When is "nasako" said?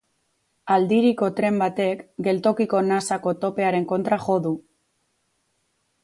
2.87-3.33